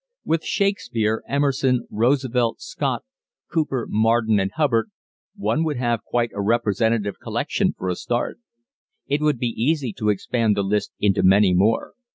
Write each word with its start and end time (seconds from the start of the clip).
With 0.25 0.43
Shakespeare, 0.43 1.21
Emerson, 1.27 1.85
Roosevelt, 1.91 2.59
Scott, 2.59 3.03
Cooper, 3.53 3.85
Marden 3.87 4.39
and 4.39 4.51
Hubbard 4.53 4.89
one 5.35 5.63
would 5.63 5.77
have 5.77 6.03
quite 6.03 6.31
a 6.33 6.41
representative 6.41 7.19
collection 7.21 7.75
for 7.77 7.87
a 7.87 7.95
start. 7.95 8.39
It 9.05 9.21
would 9.21 9.37
be 9.37 9.49
easy 9.55 9.93
to 9.99 10.09
expand 10.09 10.57
the 10.57 10.63
list 10.63 10.91
into 10.99 11.21
many 11.21 11.53
more. 11.53 11.93